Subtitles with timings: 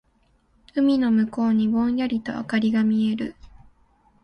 [0.73, 3.35] 海の向こうにぼんやりと灯りが見える。